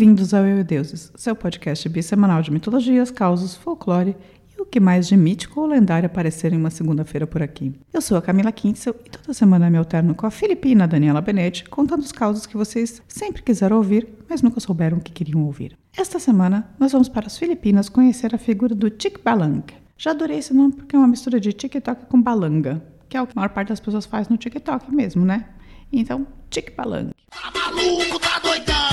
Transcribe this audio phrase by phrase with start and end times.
[0.00, 4.16] Bem-vindos ao Eu e Deuses, seu podcast bissemanal de mitologias, causos, folclore
[4.56, 7.78] e o que mais de mítico ou lendário aparecer em uma segunda-feira por aqui.
[7.92, 11.68] Eu sou a Camila Kintzel e toda semana me alterno com a filipina Daniela Benetti,
[11.68, 15.76] contando os causos que vocês sempre quiseram ouvir, mas nunca souberam o que queriam ouvir.
[15.94, 19.64] Esta semana, nós vamos para as Filipinas conhecer a figura do Tik Balang.
[19.98, 23.26] Já adorei esse nome porque é uma mistura de TikTok com balanga, que é o
[23.26, 25.44] que a maior parte das pessoas faz no TikTok mesmo, né?
[25.92, 27.10] Então, Tik Balang.
[27.28, 28.89] Tá maluco, tá doidão?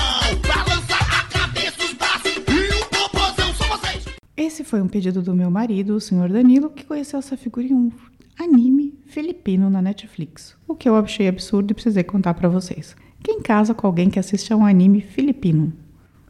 [4.38, 7.74] Esse foi um pedido do meu marido, o senhor Danilo, que conheceu essa figura em
[7.74, 7.90] um
[8.38, 10.56] anime filipino na Netflix.
[10.68, 12.94] O que eu achei absurdo e precisei contar pra vocês.
[13.20, 15.72] Quem casa com alguém que assiste a um anime filipino?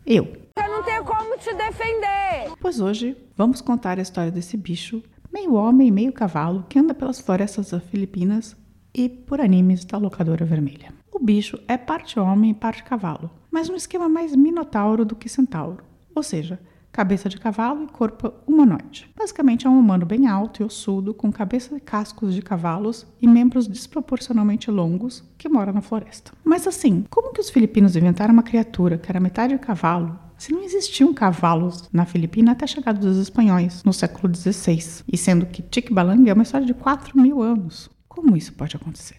[0.07, 0.25] Eu.
[0.57, 2.51] Eu não tenho como te defender.
[2.59, 7.21] Pois hoje vamos contar a história desse bicho, meio homem, meio cavalo, que anda pelas
[7.21, 8.57] florestas das Filipinas
[8.95, 10.95] e por animes da locadora vermelha.
[11.13, 15.29] O bicho é parte homem e parte cavalo, mas num esquema mais minotauro do que
[15.29, 16.59] centauro, ou seja,
[16.93, 19.11] cabeça de cavalo e corpo humanoide.
[19.17, 23.27] Basicamente é um humano bem alto e ossudo, com cabeça e cascos de cavalos e
[23.27, 26.33] membros desproporcionalmente longos, que mora na floresta.
[26.45, 30.63] Mas assim, como que os filipinos inventaram uma criatura que era metade cavalo se não
[30.63, 35.61] existiam cavalos na Filipina até a chegada dos espanhóis, no século XVI, e sendo que
[35.61, 37.91] Tikbalang é uma história de 4 mil anos.
[38.09, 39.17] Como isso pode acontecer?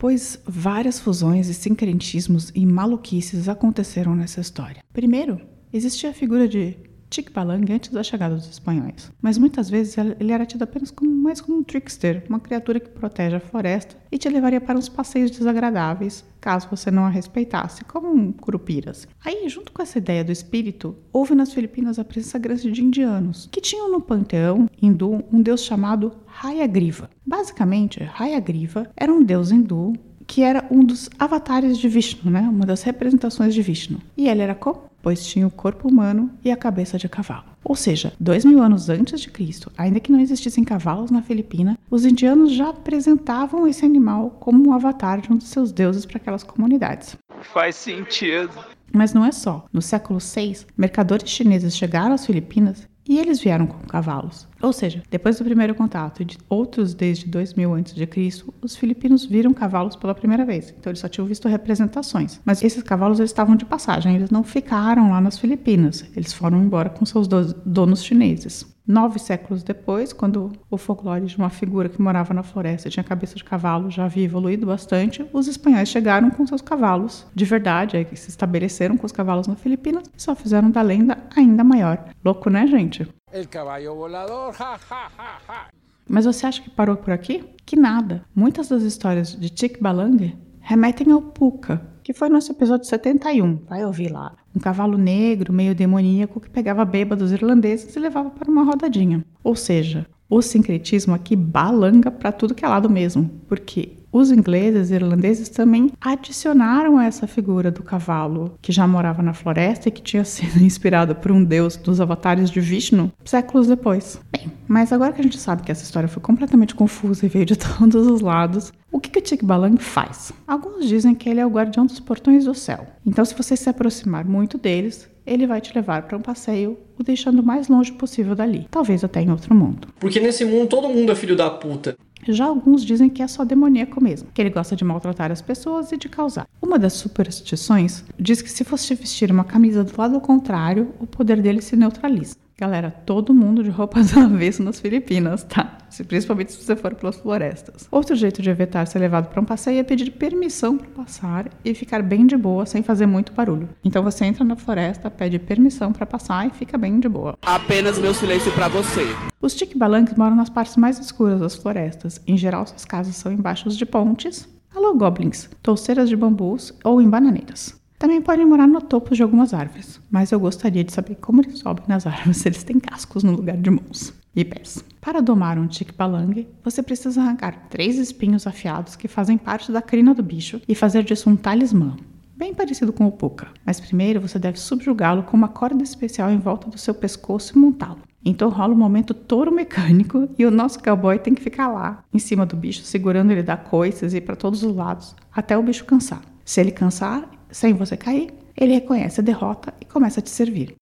[0.00, 4.82] Pois várias fusões e sincretismos e maluquices aconteceram nessa história.
[4.94, 5.38] Primeiro,
[5.70, 6.74] existia a figura de
[7.10, 11.42] Tikbalang antes da chegada dos espanhóis, mas muitas vezes ele era tido apenas como, mais
[11.42, 15.30] como um trickster, uma criatura que protege a floresta e te levaria para uns passeios
[15.30, 19.06] desagradáveis caso você não a respeitasse, como um curupiras.
[19.24, 23.48] Aí, junto com essa ideia do espírito, houve nas Filipinas a presença grande de indianos,
[23.52, 27.10] que tinham no panteão hindu um deus chamado Hayagriva.
[27.26, 29.92] Basicamente, Hayagriva era um deus hindu
[30.26, 32.42] que era um dos avatares de Vishnu, né?
[32.42, 33.98] uma das representações de Vishnu.
[34.16, 34.84] E ele era como?
[35.02, 37.44] Pois tinha o corpo humano e a cabeça de cavalo.
[37.64, 41.78] Ou seja, dois mil anos antes de Cristo, ainda que não existissem cavalos na Filipina,
[41.90, 46.16] os indianos já apresentavam esse animal como um avatar de um dos seus deuses para
[46.16, 47.16] aquelas comunidades.
[47.52, 48.52] Faz sentido.
[48.92, 49.66] Mas não é só.
[49.72, 54.48] No século VI, mercadores chineses chegaram às Filipinas e eles vieram com cavalos.
[54.62, 59.52] Ou seja, depois do primeiro contato e de outros desde 2000 a.C., os filipinos viram
[59.52, 60.74] cavalos pela primeira vez.
[60.78, 62.40] Então eles só tinham visto representações.
[62.44, 66.04] Mas esses cavalos eles estavam de passagem, eles não ficaram lá nas Filipinas.
[66.14, 68.66] Eles foram embora com seus do- donos chineses.
[68.86, 73.04] Nove séculos depois, quando o folclore de uma figura que morava na floresta e tinha
[73.04, 77.96] cabeça de cavalo já havia evoluído bastante, os espanhóis chegaram com seus cavalos de verdade,
[77.96, 82.04] aí se estabeleceram com os cavalos na Filipinas e só fizeram da lenda ainda maior.
[82.24, 83.06] Louco, né, gente?
[83.32, 85.68] El caballo volador, ja, ja, ja, ja.
[86.08, 87.44] Mas você acha que parou por aqui?
[87.64, 88.24] Que nada.
[88.34, 93.60] Muitas das histórias de Tik Balang remetem ao Puka, que foi nosso episódio 71.
[93.68, 94.34] Vai ouvir lá.
[94.54, 99.24] Um cavalo negro, meio demoníaco, que pegava bêbados irlandeses e levava para uma rodadinha.
[99.44, 104.90] Ou seja, o sincretismo aqui balanga para tudo que é lado mesmo, porque os ingleses
[104.90, 110.02] e irlandeses também adicionaram essa figura do cavalo que já morava na floresta e que
[110.02, 114.20] tinha sido inspirado por um deus dos avatares de Vishnu séculos depois.
[114.32, 117.46] Bem, mas agora que a gente sabe que essa história foi completamente confusa e veio
[117.46, 120.32] de todos os lados, o que, que o Tikbalang faz?
[120.46, 122.86] Alguns dizem que ele é o guardião dos portões do céu.
[123.06, 127.04] Então, se você se aproximar muito deles, ele vai te levar para um passeio, o
[127.04, 129.88] deixando o mais longe possível dali, talvez até em outro mundo.
[130.00, 131.96] Porque nesse mundo todo mundo é filho da puta.
[132.28, 135.90] Já alguns dizem que é só demoníaco mesmo, que ele gosta de maltratar as pessoas
[135.92, 136.46] e de causar.
[136.60, 141.40] Uma das superstições diz que se você vestir uma camisa do lado contrário, o poder
[141.40, 142.36] dele se neutraliza.
[142.60, 145.78] Galera, todo mundo de roupas avesso nas Filipinas, tá?
[145.88, 147.88] Se- Principalmente se você for pelas florestas.
[147.90, 151.74] Outro jeito de evitar ser levado para um passeio é pedir permissão para passar e
[151.74, 153.70] ficar bem de boa, sem fazer muito barulho.
[153.82, 157.34] Então você entra na floresta, pede permissão para passar e fica bem de boa.
[157.40, 159.06] Apenas meu silêncio pra você.
[159.40, 162.20] Os Tikbalangs moram nas partes mais escuras das florestas.
[162.26, 164.46] Em geral, suas casas são embaixo de pontes,
[164.76, 167.79] alô goblins, touceiras de bambus ou em bananeiras.
[168.00, 171.58] Também podem morar no topo de algumas árvores, mas eu gostaria de saber como eles
[171.58, 174.82] sobem nas árvores se eles têm cascos no lugar de mãos e pés.
[175.02, 180.14] Para domar um Tikbalang, você precisa arrancar três espinhos afiados que fazem parte da crina
[180.14, 181.94] do bicho e fazer disso um talismã,
[182.34, 183.48] bem parecido com o Puka.
[183.66, 187.58] Mas primeiro você deve subjugá-lo com uma corda especial em volta do seu pescoço e
[187.58, 188.00] montá-lo.
[188.24, 192.18] Então rola um momento touro mecânico e o nosso cowboy tem que ficar lá, em
[192.18, 195.84] cima do bicho, segurando ele da coices e para todos os lados, até o bicho
[195.84, 196.22] cansar.
[196.46, 200.74] Se ele cansar, sem você cair, ele reconhece a derrota e começa a te servir.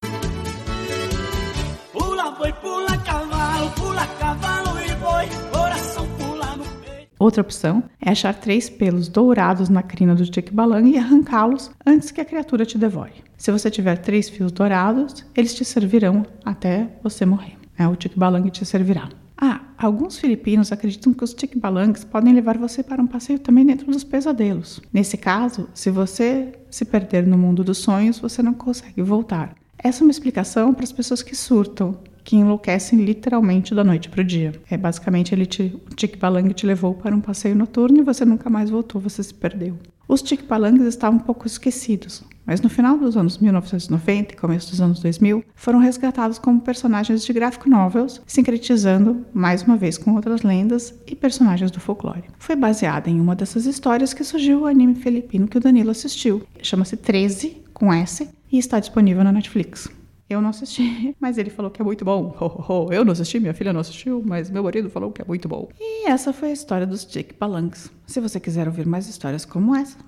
[1.92, 7.08] Pula, boi, pula, cavalo, pula, cavalo e boi, coração pula no peito.
[7.18, 12.20] Outra opção é achar três pelos dourados na crina do tikbalang e arrancá-los antes que
[12.20, 13.24] a criatura te devore.
[13.36, 17.56] Se você tiver três fios dourados, eles te servirão até você morrer.
[17.78, 19.08] É, o tikbalang te servirá.
[19.40, 23.86] Ah, alguns filipinos acreditam que os tikbalangs podem levar você para um passeio também dentro
[23.90, 24.80] dos pesadelos.
[24.92, 29.54] Nesse caso, se você se perder no mundo dos sonhos, você não consegue voltar.
[29.78, 34.22] Essa é uma explicação para as pessoas que surtam, que enlouquecem literalmente da noite para
[34.22, 34.52] o dia.
[34.68, 38.50] É basicamente ele te, o tikbalang te levou para um passeio noturno e você nunca
[38.50, 39.78] mais voltou, você se perdeu.
[40.08, 44.80] Os tikbalangs estavam um pouco esquecidos, mas no final dos anos 1990 e começo dos
[44.80, 50.40] anos 2000 foram resgatados como personagens de graphic novels, sincretizando mais uma vez com outras
[50.40, 52.24] lendas e personagens do folclore.
[52.38, 56.42] Foi baseada em uma dessas histórias que surgiu o anime filipino que o Danilo assistiu.
[56.62, 59.86] Chama-se 13 com S e está disponível na Netflix.
[60.30, 62.34] Eu não assisti, mas ele falou que é muito bom.
[62.40, 62.92] Ho, ho, ho.
[62.92, 65.68] Eu não assisti, minha filha não assistiu, mas meu marido falou que é muito bom.
[65.78, 67.90] E essa foi a história dos Jake Palanks.
[68.06, 69.98] Se você quiser ouvir mais histórias como essa,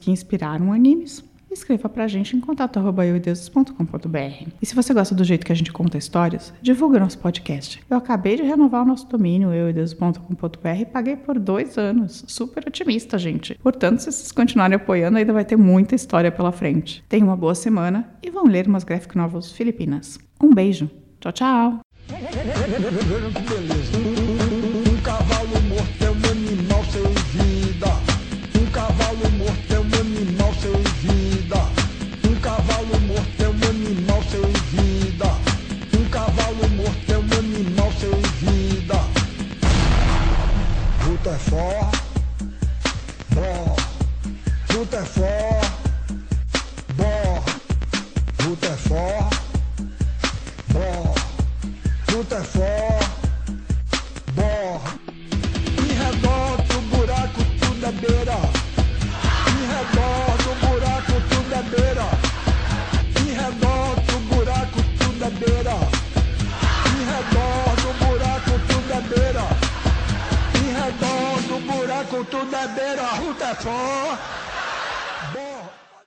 [0.00, 1.24] que inspiraram animes,
[1.54, 4.48] escreva pra gente em contato@euideuses.com.br.
[4.60, 7.82] E se você gosta do jeito que a gente conta histórias, divulga nosso podcast.
[7.88, 12.24] Eu acabei de renovar o nosso domínio euideuses.com.br e paguei por dois anos.
[12.26, 13.54] Super otimista, gente.
[13.62, 17.04] Portanto, se vocês continuarem apoiando, ainda vai ter muita história pela frente.
[17.08, 20.18] Tenham uma boa semana e vão ler umas graphic novels filipinas.
[20.42, 20.90] Um beijo.
[21.20, 21.80] Tchau, tchau.
[72.44, 73.02] beira.
[73.14, 74.53] Em redor do buraco tudo